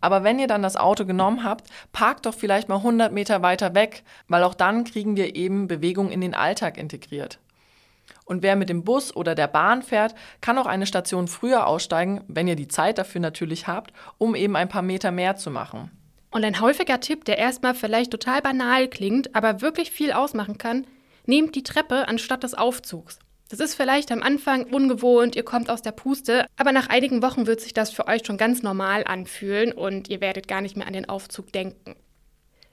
Aber 0.00 0.24
wenn 0.24 0.38
ihr 0.38 0.46
dann 0.46 0.62
das 0.62 0.76
Auto 0.76 1.04
genommen 1.04 1.44
habt, 1.44 1.68
parkt 1.92 2.26
doch 2.26 2.34
vielleicht 2.34 2.68
mal 2.68 2.76
100 2.76 3.12
Meter 3.12 3.42
weiter 3.42 3.74
weg, 3.74 4.04
weil 4.28 4.42
auch 4.42 4.54
dann 4.54 4.84
kriegen 4.84 5.16
wir 5.16 5.34
eben 5.34 5.68
Bewegung 5.68 6.10
in 6.10 6.20
den 6.20 6.34
Alltag 6.34 6.78
integriert. 6.78 7.38
Und 8.24 8.42
wer 8.42 8.56
mit 8.56 8.68
dem 8.68 8.84
Bus 8.84 9.14
oder 9.16 9.34
der 9.34 9.48
Bahn 9.48 9.82
fährt, 9.82 10.14
kann 10.40 10.58
auch 10.58 10.66
eine 10.66 10.86
Station 10.86 11.28
früher 11.28 11.66
aussteigen, 11.66 12.22
wenn 12.28 12.46
ihr 12.46 12.56
die 12.56 12.68
Zeit 12.68 12.98
dafür 12.98 13.20
natürlich 13.20 13.66
habt, 13.66 13.92
um 14.18 14.34
eben 14.34 14.54
ein 14.54 14.68
paar 14.68 14.82
Meter 14.82 15.10
mehr 15.10 15.36
zu 15.36 15.50
machen. 15.50 15.90
Und 16.30 16.44
ein 16.44 16.60
häufiger 16.60 17.00
Tipp, 17.00 17.24
der 17.24 17.38
erstmal 17.38 17.74
vielleicht 17.74 18.10
total 18.10 18.42
banal 18.42 18.88
klingt, 18.88 19.34
aber 19.34 19.62
wirklich 19.62 19.90
viel 19.90 20.12
ausmachen 20.12 20.58
kann, 20.58 20.86
nehmt 21.24 21.54
die 21.54 21.62
Treppe 21.62 22.06
anstatt 22.06 22.42
des 22.42 22.54
Aufzugs. 22.54 23.18
Das 23.50 23.60
ist 23.60 23.74
vielleicht 23.74 24.12
am 24.12 24.22
Anfang 24.22 24.64
ungewohnt, 24.64 25.34
ihr 25.34 25.42
kommt 25.42 25.70
aus 25.70 25.80
der 25.80 25.92
Puste, 25.92 26.44
aber 26.58 26.70
nach 26.72 26.90
einigen 26.90 27.22
Wochen 27.22 27.46
wird 27.46 27.62
sich 27.62 27.72
das 27.72 27.90
für 27.90 28.06
euch 28.06 28.26
schon 28.26 28.36
ganz 28.36 28.62
normal 28.62 29.04
anfühlen 29.04 29.72
und 29.72 30.08
ihr 30.10 30.20
werdet 30.20 30.48
gar 30.48 30.60
nicht 30.60 30.76
mehr 30.76 30.86
an 30.86 30.92
den 30.92 31.08
Aufzug 31.08 31.50
denken. 31.50 31.96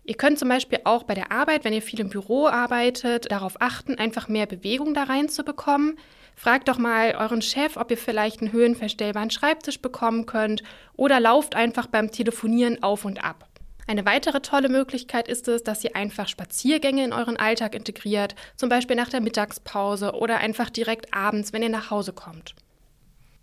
Ihr 0.04 0.16
könnt 0.16 0.38
zum 0.38 0.50
Beispiel 0.50 0.80
auch 0.84 1.04
bei 1.04 1.14
der 1.16 1.32
Arbeit, 1.32 1.64
wenn 1.64 1.74
ihr 1.74 1.82
viel 1.82 2.02
im 2.02 2.10
Büro 2.10 2.48
arbeitet, 2.48 3.32
darauf 3.32 3.62
achten, 3.62 3.96
einfach 3.96 4.28
mehr 4.28 4.46
Bewegung 4.48 4.94
da 4.94 5.04
reinzubekommen. 5.04 5.98
Fragt 6.36 6.68
doch 6.68 6.78
mal 6.78 7.16
euren 7.18 7.42
Chef, 7.42 7.78
ob 7.78 7.90
ihr 7.90 7.98
vielleicht 7.98 8.42
einen 8.42 8.52
höhenverstellbaren 8.52 9.32
Schreibtisch 9.32 9.82
bekommen 9.82 10.26
könnt 10.26 10.62
oder 10.98 11.22
lauft 11.22 11.56
einfach 11.56 11.88
beim 11.88 12.12
Telefonieren 12.12 12.84
auf 12.84 13.06
und 13.06 13.24
ab. 13.24 13.48
Eine 13.88 14.06
weitere 14.06 14.42
tolle 14.42 14.70
Möglichkeit 14.70 15.28
ist 15.28 15.48
es, 15.48 15.64
dass 15.64 15.84
ihr 15.84 15.96
einfach 15.96 16.28
Spaziergänge 16.28 17.04
in 17.04 17.14
euren 17.14 17.38
Alltag 17.38 17.76
integriert, 17.76 18.36
zum 18.56 18.68
Beispiel 18.68 18.96
nach 18.96 19.10
der 19.10 19.22
Mittagspause 19.22 20.14
oder 20.14 20.38
einfach 20.38 20.72
direkt 20.72 21.14
abends, 21.14 21.54
wenn 21.54 21.62
ihr 21.62 21.70
nach 21.70 21.92
Hause 21.92 22.12
kommt. 22.12 22.56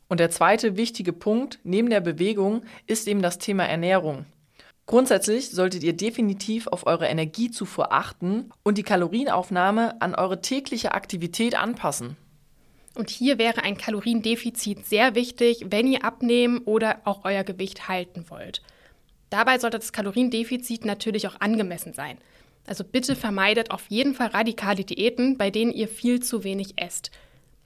Und 0.09 0.19
der 0.19 0.31
zweite 0.31 0.77
wichtige 0.77 1.13
Punkt 1.13 1.61
neben 1.63 1.91
der 1.91 2.01
Bewegung 2.01 2.65
ist 2.87 3.07
eben 3.07 3.23
das 3.23 3.39
Thema 3.39 3.65
Ernährung. 3.65 4.27
Grundsätzlich 4.85 5.51
solltet 5.51 5.85
ihr 5.85 5.93
definitiv 5.93 6.67
auf 6.67 6.87
eure 6.87 7.07
Energiezufuhr 7.07 7.93
achten 7.93 8.51
und 8.65 8.79
die 8.79 8.83
Kalorienaufnahme 8.83 10.03
an 10.03 10.15
eure 10.17 10.41
tägliche 10.43 10.93
Aktivität 10.93 11.55
anpassen. 11.55 12.17
Und 12.95 13.09
hier 13.09 13.39
wäre 13.39 13.63
ein 13.63 13.79
Kaloriendefizit 13.79 14.85
sehr 14.85 15.15
wichtig, 15.15 15.67
wenn 15.71 15.87
ihr 15.87 16.05
abnehmen 16.05 16.59
oder 16.65 17.01
auch 17.05 17.25
euer 17.25 17.45
Gewicht 17.45 17.89
halten 17.89 18.27
wollt. 18.29 18.61
Dabei 19.33 19.59
sollte 19.59 19.79
das 19.79 19.95
Kaloriendefizit 19.95 20.85
natürlich 20.85 21.27
auch 21.27 21.41
angemessen 21.41 21.95
sein. 21.95 22.19
Also 22.67 22.85
bitte 22.85 23.17
vermeidet 23.17 23.71
auf 23.71 23.87
jeden 23.89 24.15
Fall 24.15 24.27
radikale 24.27 24.85
Diäten, 24.85 25.39
bei 25.39 25.51
denen 25.51 25.73
ihr 25.73 25.89
viel 25.89 26.21
zu 26.21 26.45
wenig 26.45 26.75
esst. 26.77 27.11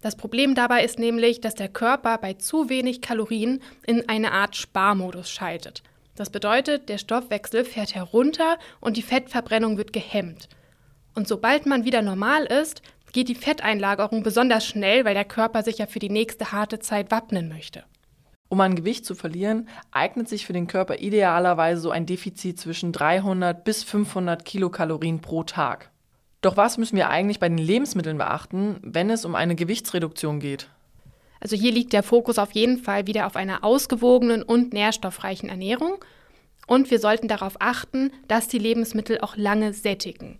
Das 0.00 0.14
Problem 0.14 0.54
dabei 0.54 0.84
ist 0.84 1.00
nämlich, 1.00 1.40
dass 1.40 1.56
der 1.56 1.68
Körper 1.68 2.18
bei 2.18 2.34
zu 2.34 2.68
wenig 2.68 3.00
Kalorien 3.00 3.60
in 3.84 4.08
eine 4.08 4.30
Art 4.30 4.54
Sparmodus 4.54 5.28
schaltet. 5.28 5.82
Das 6.14 6.30
bedeutet, 6.30 6.88
der 6.88 6.98
Stoffwechsel 6.98 7.64
fährt 7.64 7.96
herunter 7.96 8.60
und 8.80 8.96
die 8.96 9.02
Fettverbrennung 9.02 9.76
wird 9.76 9.92
gehemmt. 9.92 10.48
Und 11.16 11.26
sobald 11.26 11.66
man 11.66 11.84
wieder 11.84 12.00
normal 12.00 12.44
ist, 12.44 12.80
geht 13.12 13.28
die 13.28 13.34
Fetteinlagerung 13.34 14.22
besonders 14.22 14.64
schnell, 14.64 15.04
weil 15.04 15.14
der 15.14 15.24
Körper 15.24 15.64
sich 15.64 15.78
ja 15.78 15.86
für 15.86 15.98
die 15.98 16.10
nächste 16.10 16.52
harte 16.52 16.78
Zeit 16.78 17.10
wappnen 17.10 17.48
möchte. 17.48 17.82
Um 18.48 18.60
an 18.60 18.76
Gewicht 18.76 19.04
zu 19.04 19.14
verlieren, 19.14 19.68
eignet 19.90 20.28
sich 20.28 20.46
für 20.46 20.52
den 20.52 20.68
Körper 20.68 20.98
idealerweise 21.00 21.80
so 21.80 21.90
ein 21.90 22.06
Defizit 22.06 22.60
zwischen 22.60 22.92
300 22.92 23.64
bis 23.64 23.82
500 23.82 24.44
Kilokalorien 24.44 25.20
pro 25.20 25.42
Tag. 25.42 25.90
Doch 26.42 26.56
was 26.56 26.78
müssen 26.78 26.96
wir 26.96 27.08
eigentlich 27.08 27.40
bei 27.40 27.48
den 27.48 27.58
Lebensmitteln 27.58 28.18
beachten, 28.18 28.76
wenn 28.82 29.10
es 29.10 29.24
um 29.24 29.34
eine 29.34 29.56
Gewichtsreduktion 29.56 30.38
geht? 30.38 30.68
Also 31.40 31.56
hier 31.56 31.72
liegt 31.72 31.92
der 31.92 32.02
Fokus 32.02 32.38
auf 32.38 32.52
jeden 32.52 32.78
Fall 32.78 33.06
wieder 33.06 33.26
auf 33.26 33.36
einer 33.36 33.64
ausgewogenen 33.64 34.42
und 34.42 34.72
nährstoffreichen 34.72 35.48
Ernährung. 35.48 36.04
Und 36.66 36.90
wir 36.90 36.98
sollten 36.98 37.28
darauf 37.28 37.56
achten, 37.60 38.12
dass 38.28 38.48
die 38.48 38.58
Lebensmittel 38.58 39.20
auch 39.20 39.36
lange 39.36 39.72
sättigen. 39.72 40.38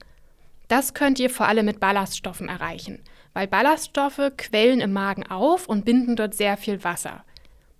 Das 0.69 0.95
könnt 0.95 1.21
ihr 1.21 1.31
vor 1.31 1.47
allem 1.47 1.67
mit 1.67 1.79
Ballaststoffen 1.79 2.49
erreichen, 2.49 3.01
weil 3.35 3.47
Ballaststoffe 3.47 4.33
quellen 4.37 4.81
im 4.81 4.93
Magen 4.93 5.25
auf 5.25 5.69
und 5.69 5.85
binden 5.85 6.17
dort 6.17 6.35
sehr 6.35 6.57
viel 6.57 6.83
Wasser. 6.83 7.25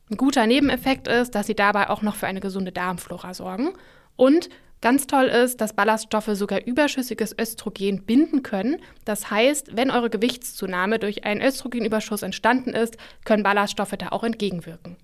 Ein 0.09 0.17
guter 0.17 0.47
Nebeneffekt 0.47 1.09
ist, 1.09 1.35
dass 1.35 1.47
sie 1.47 1.57
dabei 1.57 1.91
auch 1.91 2.03
noch 2.03 2.15
für 2.15 2.29
eine 2.29 2.41
gesunde 2.41 2.71
Darmflora 2.71 3.35
sorgen. 3.35 3.73
Und 4.15 4.49
ganz 4.81 5.09
toll 5.09 5.25
ist, 5.25 5.61
dass 5.61 5.75
Ballaststoffe 5.75 6.31
sogar 6.35 6.65
überschüssiges 6.65 7.35
Östrogen 7.37 8.05
binden 8.05 8.45
können. 8.45 8.79
Das 9.05 9.31
heißt, 9.33 9.77
wenn 9.77 9.91
eure 9.91 10.09
Gewichtszunahme 10.09 11.01
durch 11.01 11.25
einen 11.25 11.43
Östrogenüberschuss 11.43 12.23
entstanden 12.23 12.71
ist, 12.71 12.97
können 13.25 13.43
Ballaststoffe 13.43 13.97
da 13.99 14.11
auch 14.11 14.23
entgegenwirken. 14.23 14.97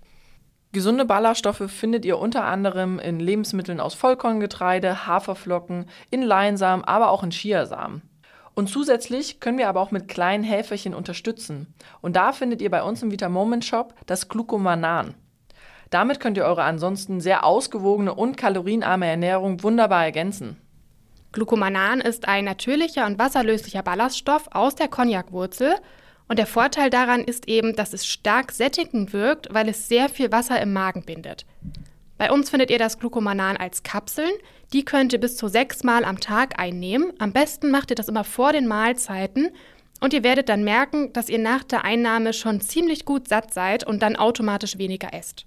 Gesunde 0.70 1.04
Ballaststoffe 1.04 1.70
findet 1.70 2.04
ihr 2.04 2.18
unter 2.18 2.44
anderem 2.44 2.98
in 2.98 3.18
Lebensmitteln 3.18 3.80
aus 3.80 3.94
Vollkorngetreide, 3.94 5.06
Haferflocken, 5.06 5.86
in 6.10 6.22
Leinsamen, 6.22 6.84
aber 6.84 7.10
auch 7.10 7.24
in 7.24 7.30
Chiasamen. 7.30 8.02
Und 8.54 8.68
zusätzlich 8.68 9.40
können 9.40 9.58
wir 9.58 9.68
aber 9.68 9.80
auch 9.80 9.90
mit 9.90 10.08
kleinen 10.08 10.44
Helferchen 10.44 10.94
unterstützen. 10.94 11.72
Und 12.00 12.16
da 12.16 12.32
findet 12.32 12.60
ihr 12.60 12.70
bei 12.70 12.82
uns 12.82 13.02
im 13.02 13.10
Vitamoment 13.10 13.64
Shop 13.64 13.94
das 14.06 14.28
Glucomanan. 14.28 15.14
Damit 15.90 16.20
könnt 16.20 16.36
ihr 16.36 16.44
eure 16.44 16.62
ansonsten 16.62 17.20
sehr 17.20 17.44
ausgewogene 17.44 18.14
und 18.14 18.36
kalorienarme 18.36 19.06
Ernährung 19.06 19.62
wunderbar 19.62 20.04
ergänzen. 20.04 20.56
Glucomanan 21.32 22.00
ist 22.00 22.28
ein 22.28 22.44
natürlicher 22.44 23.06
und 23.06 23.18
wasserlöslicher 23.18 23.82
Ballaststoff 23.82 24.48
aus 24.52 24.74
der 24.74 24.88
Cognacwurzel 24.88 25.76
und 26.28 26.38
der 26.38 26.46
Vorteil 26.46 26.88
daran 26.88 27.24
ist 27.24 27.48
eben, 27.48 27.74
dass 27.74 27.92
es 27.92 28.06
stark 28.06 28.52
sättigend 28.52 29.12
wirkt, 29.12 29.52
weil 29.52 29.68
es 29.68 29.88
sehr 29.88 30.08
viel 30.08 30.32
Wasser 30.32 30.60
im 30.60 30.72
Magen 30.72 31.04
bindet. 31.04 31.44
Bei 32.22 32.30
uns 32.30 32.50
findet 32.50 32.70
ihr 32.70 32.78
das 32.78 33.00
Glucomanan 33.00 33.56
als 33.56 33.82
Kapseln. 33.82 34.30
Die 34.72 34.84
könnt 34.84 35.12
ihr 35.12 35.18
bis 35.18 35.36
zu 35.36 35.48
sechsmal 35.48 36.04
am 36.04 36.20
Tag 36.20 36.56
einnehmen. 36.56 37.12
Am 37.18 37.32
besten 37.32 37.72
macht 37.72 37.90
ihr 37.90 37.96
das 37.96 38.06
immer 38.06 38.22
vor 38.22 38.52
den 38.52 38.68
Mahlzeiten. 38.68 39.50
Und 39.98 40.14
ihr 40.14 40.22
werdet 40.22 40.48
dann 40.48 40.62
merken, 40.62 41.12
dass 41.12 41.28
ihr 41.28 41.40
nach 41.40 41.64
der 41.64 41.84
Einnahme 41.84 42.32
schon 42.32 42.60
ziemlich 42.60 43.06
gut 43.06 43.26
satt 43.26 43.52
seid 43.52 43.84
und 43.84 44.04
dann 44.04 44.14
automatisch 44.14 44.78
weniger 44.78 45.12
esst. 45.12 45.46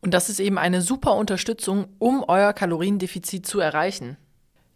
Und 0.00 0.14
das 0.14 0.28
ist 0.28 0.38
eben 0.38 0.56
eine 0.56 0.82
super 0.82 1.16
Unterstützung, 1.16 1.88
um 1.98 2.22
euer 2.28 2.52
Kaloriendefizit 2.52 3.44
zu 3.44 3.58
erreichen. 3.58 4.18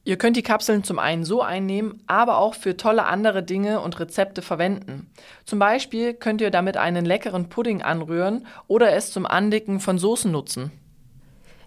Ihr 0.02 0.17
könnt 0.17 0.37
die 0.37 0.43
Kapseln 0.43 0.83
zum 0.83 0.99
einen 0.99 1.23
so 1.23 1.41
einnehmen, 1.41 2.02
aber 2.09 2.38
auch 2.38 2.57
für 2.57 2.76
tolle 2.76 3.05
andere 3.05 3.45
Dinge 3.45 3.81
und 3.81 4.00
Rezepte 4.00 4.43
verwenden. 4.43 5.09
Zum 5.45 5.61
Beispiel 5.61 6.14
könnt 6.14 6.41
ihr 6.41 6.50
damit 6.50 6.76
einen 6.76 7.05
leckeren 7.05 7.49
Pudding 7.49 7.81
anrühren 7.81 8.45
oder 8.67 8.93
es 8.93 9.12
zum 9.12 9.25
Andicken 9.25 9.79
von 9.79 9.99
Soßen 9.99 10.33
nutzen. 10.33 10.73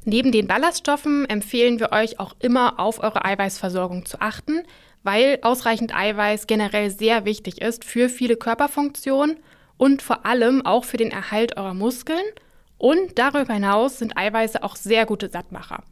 Neben 0.08 0.32
den 0.32 0.46
Ballaststoffen 0.46 1.28
empfehlen 1.28 1.80
wir 1.80 1.92
euch 1.92 2.20
auch 2.20 2.36
immer 2.40 2.80
auf 2.80 3.04
eure 3.04 3.26
Eiweißversorgung 3.26 4.06
zu 4.06 4.22
achten, 4.22 4.62
weil 5.02 5.40
ausreichend 5.42 5.96
Eiweiß 5.96 6.46
generell 6.46 6.92
sehr 6.92 7.26
wichtig 7.26 7.60
ist 7.60 7.84
für 7.84 8.08
viele 8.08 8.38
Körperfunktionen 8.38 9.38
und 9.78 10.04
vor 10.04 10.26
allem 10.28 10.64
auch 10.64 10.86
für 10.86 10.98
den 10.98 11.10
Erhalt 11.10 11.58
eurer 11.58 11.74
Muskeln. 11.74 12.24
Und 12.78 13.18
darüber 13.18 13.56
hinaus 13.56 13.98
sind 13.98 14.16
Eiweiße 14.16 14.62
auch 14.62 14.76
sehr 14.76 15.08
gute 15.08 15.30
Sattmacher. 15.30 15.84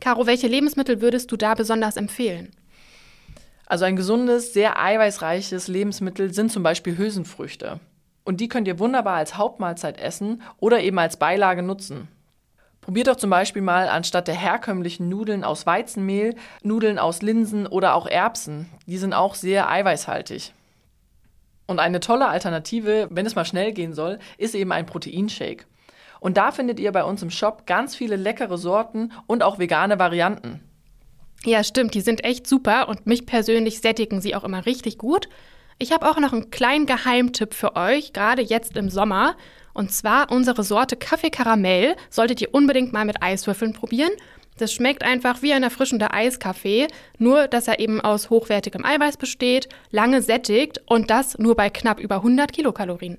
Caro, 0.00 0.26
welche 0.26 0.46
Lebensmittel 0.46 1.00
würdest 1.00 1.32
du 1.32 1.36
da 1.36 1.54
besonders 1.54 1.96
empfehlen? 1.96 2.52
Also 3.66 3.84
ein 3.84 3.96
gesundes, 3.96 4.52
sehr 4.52 4.80
eiweißreiches 4.80 5.66
Lebensmittel 5.66 6.32
sind 6.32 6.52
zum 6.52 6.62
Beispiel 6.62 6.96
Hülsenfrüchte. 6.96 7.80
Und 8.24 8.40
die 8.40 8.48
könnt 8.48 8.68
ihr 8.68 8.78
wunderbar 8.78 9.16
als 9.16 9.36
Hauptmahlzeit 9.36 10.00
essen 10.00 10.42
oder 10.60 10.80
eben 10.80 10.98
als 10.98 11.16
Beilage 11.16 11.62
nutzen. 11.62 12.08
Probiert 12.88 13.08
doch 13.08 13.16
zum 13.16 13.28
Beispiel 13.28 13.60
mal 13.60 13.90
anstatt 13.90 14.28
der 14.28 14.34
herkömmlichen 14.34 15.10
Nudeln 15.10 15.44
aus 15.44 15.66
Weizenmehl 15.66 16.34
Nudeln 16.62 16.98
aus 16.98 17.20
Linsen 17.20 17.66
oder 17.66 17.94
auch 17.94 18.06
Erbsen. 18.06 18.64
Die 18.86 18.96
sind 18.96 19.12
auch 19.12 19.34
sehr 19.34 19.68
eiweißhaltig. 19.68 20.54
Und 21.66 21.80
eine 21.80 22.00
tolle 22.00 22.28
Alternative, 22.28 23.08
wenn 23.10 23.26
es 23.26 23.34
mal 23.34 23.44
schnell 23.44 23.74
gehen 23.74 23.92
soll, 23.92 24.18
ist 24.38 24.54
eben 24.54 24.72
ein 24.72 24.86
Proteinshake. 24.86 25.66
Und 26.18 26.38
da 26.38 26.50
findet 26.50 26.80
ihr 26.80 26.90
bei 26.90 27.04
uns 27.04 27.22
im 27.22 27.28
Shop 27.28 27.66
ganz 27.66 27.94
viele 27.94 28.16
leckere 28.16 28.56
Sorten 28.56 29.12
und 29.26 29.42
auch 29.42 29.58
vegane 29.58 29.98
Varianten. 29.98 30.62
Ja, 31.44 31.64
stimmt, 31.64 31.92
die 31.92 32.00
sind 32.00 32.24
echt 32.24 32.46
super 32.46 32.88
und 32.88 33.06
mich 33.06 33.26
persönlich 33.26 33.82
sättigen 33.82 34.22
sie 34.22 34.34
auch 34.34 34.44
immer 34.44 34.64
richtig 34.64 34.96
gut. 34.96 35.28
Ich 35.78 35.92
habe 35.92 36.10
auch 36.10 36.18
noch 36.18 36.32
einen 36.32 36.50
kleinen 36.50 36.86
Geheimtipp 36.86 37.52
für 37.52 37.76
euch, 37.76 38.14
gerade 38.14 38.40
jetzt 38.40 38.78
im 38.78 38.88
Sommer. 38.88 39.36
Und 39.78 39.92
zwar 39.92 40.32
unsere 40.32 40.64
Sorte 40.64 40.96
Kaffee 40.96 41.30
Karamell 41.30 41.94
solltet 42.10 42.40
ihr 42.40 42.52
unbedingt 42.52 42.92
mal 42.92 43.04
mit 43.04 43.22
Eiswürfeln 43.22 43.74
probieren. 43.74 44.10
Das 44.56 44.72
schmeckt 44.72 45.04
einfach 45.04 45.40
wie 45.40 45.52
ein 45.52 45.62
erfrischender 45.62 46.12
Eiskaffee, 46.12 46.88
nur 47.16 47.46
dass 47.46 47.68
er 47.68 47.78
eben 47.78 48.00
aus 48.00 48.28
hochwertigem 48.28 48.84
Eiweiß 48.84 49.18
besteht, 49.18 49.68
lange 49.92 50.20
sättigt 50.20 50.80
und 50.86 51.10
das 51.10 51.38
nur 51.38 51.54
bei 51.54 51.70
knapp 51.70 52.00
über 52.00 52.16
100 52.16 52.52
Kilokalorien. 52.52 53.18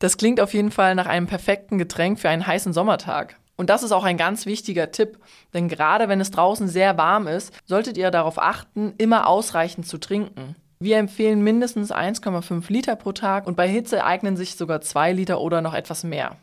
Das 0.00 0.16
klingt 0.16 0.40
auf 0.40 0.52
jeden 0.52 0.72
Fall 0.72 0.96
nach 0.96 1.06
einem 1.06 1.28
perfekten 1.28 1.78
Getränk 1.78 2.18
für 2.18 2.28
einen 2.28 2.44
heißen 2.44 2.72
Sommertag. 2.72 3.36
Und 3.54 3.70
das 3.70 3.84
ist 3.84 3.92
auch 3.92 4.02
ein 4.02 4.16
ganz 4.16 4.46
wichtiger 4.46 4.90
Tipp, 4.90 5.20
denn 5.52 5.68
gerade 5.68 6.08
wenn 6.08 6.20
es 6.20 6.32
draußen 6.32 6.66
sehr 6.66 6.98
warm 6.98 7.28
ist, 7.28 7.54
solltet 7.66 7.96
ihr 7.96 8.10
darauf 8.10 8.42
achten, 8.42 8.94
immer 8.98 9.28
ausreichend 9.28 9.86
zu 9.86 9.98
trinken. 9.98 10.56
Wir 10.78 10.98
empfehlen 10.98 11.42
mindestens 11.42 11.92
1,5 11.92 12.70
Liter 12.70 12.96
pro 12.96 13.12
Tag 13.12 13.46
und 13.46 13.56
bei 13.56 13.68
Hitze 13.68 14.04
eignen 14.04 14.36
sich 14.36 14.56
sogar 14.56 14.80
2 14.80 15.12
Liter 15.12 15.40
oder 15.40 15.60
noch 15.60 15.74
etwas 15.74 16.04
mehr. 16.04 16.36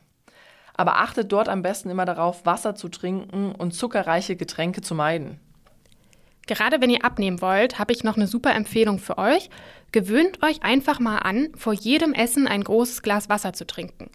Aber 0.74 0.98
achtet 0.98 1.32
dort 1.32 1.50
am 1.50 1.62
besten 1.62 1.90
immer 1.90 2.06
darauf, 2.06 2.46
Wasser 2.46 2.76
zu 2.76 2.90
trinken 2.90 3.54
und 3.54 3.74
zuckerreiche 3.74 4.36
Getränke 4.36 4.82
zu 4.82 4.96
meiden. 4.96 5.40
Gerade 6.48 6.82
wenn 6.82 6.90
ihr 6.90 7.06
abnehmen 7.06 7.42
wollt, 7.42 7.78
habe 7.78 7.94
ich 7.94 8.04
noch 8.04 8.16
eine 8.16 8.28
super 8.28 8.54
Empfehlung 8.56 9.00
für 9.00 9.18
euch. 9.18 9.50
Gewöhnt 9.92 10.44
euch 10.44 10.64
einfach 10.64 11.00
mal 11.00 11.20
an, 11.20 11.50
vor 11.56 11.74
jedem 11.74 12.14
Essen 12.14 12.48
ein 12.48 12.64
großes 12.64 13.04
Glas 13.04 13.30
Wasser 13.30 13.54
zu 13.54 13.68
trinken. 13.68 14.10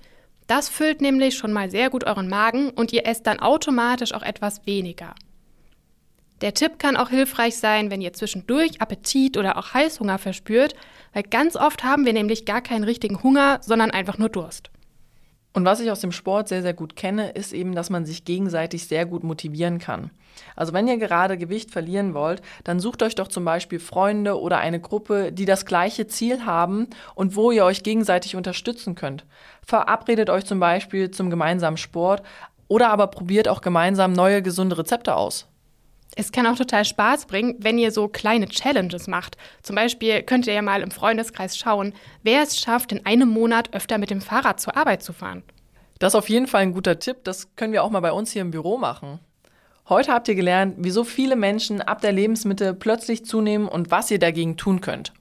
Das 0.46 0.68
füllt 0.68 1.00
nämlich 1.00 1.36
schon 1.36 1.52
mal 1.52 1.70
sehr 1.70 1.90
gut 1.90 2.04
euren 2.04 2.28
Magen 2.28 2.70
und 2.70 2.92
ihr 2.92 3.06
esst 3.06 3.26
dann 3.26 3.40
automatisch 3.40 4.12
auch 4.12 4.22
etwas 4.22 4.66
weniger. 4.66 5.14
Der 6.42 6.52
Tipp 6.52 6.78
kann 6.78 6.96
auch 6.96 7.08
hilfreich 7.08 7.56
sein, 7.56 7.90
wenn 7.90 8.02
ihr 8.02 8.12
zwischendurch 8.12 8.80
Appetit 8.82 9.38
oder 9.38 9.56
auch 9.56 9.72
Heißhunger 9.72 10.18
verspürt, 10.18 10.74
weil 11.14 11.22
ganz 11.22 11.56
oft 11.56 11.82
haben 11.82 12.04
wir 12.04 12.12
nämlich 12.12 12.44
gar 12.44 12.60
keinen 12.60 12.84
richtigen 12.84 13.22
Hunger, 13.22 13.60
sondern 13.62 13.90
einfach 13.90 14.18
nur 14.18 14.28
Durst. 14.28 14.70
Und 15.54 15.64
was 15.64 15.80
ich 15.80 15.90
aus 15.90 16.00
dem 16.00 16.12
Sport 16.12 16.48
sehr, 16.48 16.60
sehr 16.60 16.74
gut 16.74 16.96
kenne, 16.96 17.30
ist 17.30 17.54
eben, 17.54 17.74
dass 17.74 17.88
man 17.88 18.04
sich 18.04 18.26
gegenseitig 18.26 18.86
sehr 18.86 19.06
gut 19.06 19.24
motivieren 19.24 19.78
kann. 19.78 20.10
Also 20.54 20.74
wenn 20.74 20.86
ihr 20.86 20.98
gerade 20.98 21.38
Gewicht 21.38 21.70
verlieren 21.70 22.12
wollt, 22.12 22.42
dann 22.64 22.78
sucht 22.78 23.02
euch 23.02 23.14
doch 23.14 23.28
zum 23.28 23.46
Beispiel 23.46 23.78
Freunde 23.78 24.38
oder 24.38 24.58
eine 24.58 24.78
Gruppe, 24.78 25.32
die 25.32 25.46
das 25.46 25.64
gleiche 25.64 26.06
Ziel 26.06 26.44
haben 26.44 26.88
und 27.14 27.36
wo 27.36 27.50
ihr 27.50 27.64
euch 27.64 27.82
gegenseitig 27.82 28.36
unterstützen 28.36 28.94
könnt. 28.94 29.24
Verabredet 29.62 30.28
euch 30.28 30.44
zum 30.44 30.60
Beispiel 30.60 31.10
zum 31.10 31.30
gemeinsamen 31.30 31.78
Sport 31.78 32.22
oder 32.68 32.90
aber 32.90 33.06
probiert 33.06 33.48
auch 33.48 33.62
gemeinsam 33.62 34.12
neue 34.12 34.42
gesunde 34.42 34.76
Rezepte 34.76 35.16
aus. 35.16 35.48
Es 36.18 36.32
kann 36.32 36.46
auch 36.46 36.56
total 36.56 36.86
Spaß 36.86 37.26
bringen, 37.26 37.56
wenn 37.58 37.76
ihr 37.76 37.92
so 37.92 38.08
kleine 38.08 38.48
Challenges 38.48 39.06
macht. 39.06 39.36
Zum 39.62 39.76
Beispiel 39.76 40.22
könnt 40.22 40.46
ihr 40.46 40.54
ja 40.54 40.62
mal 40.62 40.80
im 40.80 40.90
Freundeskreis 40.90 41.58
schauen, 41.58 41.92
wer 42.22 42.42
es 42.42 42.58
schafft, 42.58 42.90
in 42.90 43.04
einem 43.04 43.28
Monat 43.28 43.74
öfter 43.74 43.98
mit 43.98 44.08
dem 44.08 44.22
Fahrrad 44.22 44.58
zur 44.58 44.78
Arbeit 44.78 45.02
zu 45.02 45.12
fahren. 45.12 45.42
Das 45.98 46.12
ist 46.12 46.18
auf 46.18 46.30
jeden 46.30 46.46
Fall 46.46 46.62
ein 46.62 46.72
guter 46.72 46.98
Tipp. 46.98 47.18
Das 47.24 47.54
können 47.54 47.74
wir 47.74 47.84
auch 47.84 47.90
mal 47.90 48.00
bei 48.00 48.12
uns 48.12 48.32
hier 48.32 48.40
im 48.40 48.50
Büro 48.50 48.78
machen. 48.78 49.20
Heute 49.90 50.10
habt 50.10 50.26
ihr 50.28 50.34
gelernt, 50.34 50.76
wieso 50.78 51.04
viele 51.04 51.36
Menschen 51.36 51.82
ab 51.82 52.00
der 52.00 52.12
Lebensmittel 52.12 52.72
plötzlich 52.72 53.26
zunehmen 53.26 53.68
und 53.68 53.90
was 53.90 54.10
ihr 54.10 54.18
dagegen 54.18 54.56
tun 54.56 54.80
könnt. 54.80 55.12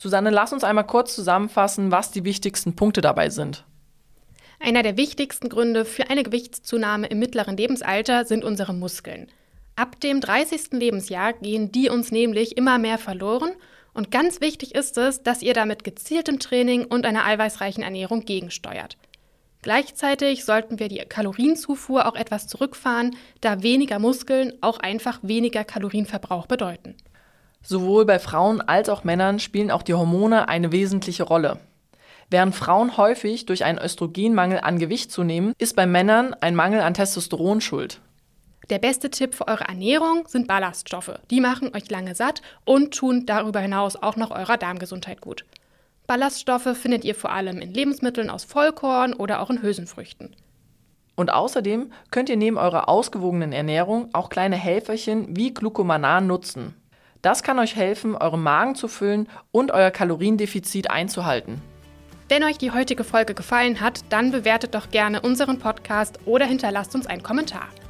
Susanne, 0.00 0.30
lass 0.30 0.52
uns 0.52 0.64
einmal 0.64 0.86
kurz 0.86 1.14
zusammenfassen, 1.14 1.92
was 1.92 2.10
die 2.10 2.24
wichtigsten 2.24 2.74
Punkte 2.74 3.02
dabei 3.02 3.30
sind. 3.30 3.64
Einer 4.58 4.82
der 4.82 4.96
wichtigsten 4.96 5.48
Gründe 5.48 5.84
für 5.84 6.10
eine 6.10 6.24
Gewichtszunahme 6.24 7.06
im 7.06 7.20
mittleren 7.20 7.56
Lebensalter 7.56 8.24
sind 8.24 8.44
unsere 8.44 8.74
Muskeln. 8.74 9.30
Ab 9.80 9.98
dem 9.98 10.20
30. 10.20 10.72
Lebensjahr 10.72 11.32
gehen 11.32 11.72
die 11.72 11.88
uns 11.88 12.12
nämlich 12.12 12.58
immer 12.58 12.76
mehr 12.76 12.98
verloren 12.98 13.52
und 13.94 14.10
ganz 14.10 14.42
wichtig 14.42 14.74
ist 14.74 14.98
es, 14.98 15.22
dass 15.22 15.40
ihr 15.40 15.54
damit 15.54 15.84
gezieltem 15.84 16.38
Training 16.38 16.84
und 16.84 17.06
einer 17.06 17.24
eiweißreichen 17.24 17.82
Ernährung 17.82 18.26
gegensteuert. 18.26 18.98
Gleichzeitig 19.62 20.44
sollten 20.44 20.78
wir 20.78 20.88
die 20.88 20.98
Kalorienzufuhr 20.98 22.04
auch 22.04 22.14
etwas 22.14 22.46
zurückfahren, 22.46 23.16
da 23.40 23.62
weniger 23.62 23.98
Muskeln 23.98 24.52
auch 24.60 24.80
einfach 24.80 25.20
weniger 25.22 25.64
Kalorienverbrauch 25.64 26.44
bedeuten. 26.44 26.94
Sowohl 27.62 28.04
bei 28.04 28.18
Frauen 28.18 28.60
als 28.60 28.90
auch 28.90 29.02
Männern 29.04 29.38
spielen 29.38 29.70
auch 29.70 29.82
die 29.82 29.94
Hormone 29.94 30.46
eine 30.50 30.72
wesentliche 30.72 31.22
Rolle. 31.22 31.58
Während 32.28 32.54
Frauen 32.54 32.98
häufig 32.98 33.46
durch 33.46 33.64
einen 33.64 33.78
Östrogenmangel 33.78 34.60
an 34.60 34.78
Gewicht 34.78 35.10
zunehmen, 35.10 35.54
ist 35.56 35.74
bei 35.74 35.86
Männern 35.86 36.34
ein 36.42 36.54
Mangel 36.54 36.82
an 36.82 36.92
Testosteron 36.92 37.62
schuld. 37.62 38.02
Der 38.70 38.78
beste 38.78 39.10
Tipp 39.10 39.34
für 39.34 39.48
eure 39.48 39.64
Ernährung 39.64 40.28
sind 40.28 40.46
Ballaststoffe. 40.46 41.18
Die 41.32 41.40
machen 41.40 41.72
euch 41.74 41.90
lange 41.90 42.14
satt 42.14 42.40
und 42.64 42.94
tun 42.94 43.26
darüber 43.26 43.58
hinaus 43.58 43.96
auch 43.96 44.14
noch 44.14 44.30
eurer 44.30 44.58
Darmgesundheit 44.58 45.20
gut. 45.20 45.44
Ballaststoffe 46.06 46.76
findet 46.76 47.04
ihr 47.04 47.16
vor 47.16 47.32
allem 47.32 47.58
in 47.60 47.74
Lebensmitteln 47.74 48.30
aus 48.30 48.44
Vollkorn 48.44 49.12
oder 49.12 49.40
auch 49.40 49.50
in 49.50 49.60
Hülsenfrüchten. 49.60 50.36
Und 51.16 51.32
außerdem 51.32 51.90
könnt 52.12 52.28
ihr 52.28 52.36
neben 52.36 52.58
eurer 52.58 52.88
ausgewogenen 52.88 53.52
Ernährung 53.52 54.08
auch 54.12 54.28
kleine 54.28 54.56
Helferchen 54.56 55.36
wie 55.36 55.52
Glucomanan 55.52 56.28
nutzen. 56.28 56.74
Das 57.22 57.42
kann 57.42 57.58
euch 57.58 57.74
helfen, 57.74 58.14
euren 58.14 58.42
Magen 58.42 58.76
zu 58.76 58.86
füllen 58.86 59.28
und 59.50 59.72
euer 59.72 59.90
Kaloriendefizit 59.90 60.90
einzuhalten. 60.90 61.60
Wenn 62.28 62.44
euch 62.44 62.56
die 62.56 62.70
heutige 62.70 63.02
Folge 63.02 63.34
gefallen 63.34 63.80
hat, 63.80 64.00
dann 64.10 64.30
bewertet 64.30 64.76
doch 64.76 64.90
gerne 64.90 65.20
unseren 65.22 65.58
Podcast 65.58 66.20
oder 66.24 66.46
hinterlasst 66.46 66.94
uns 66.94 67.08
einen 67.08 67.24
Kommentar. 67.24 67.66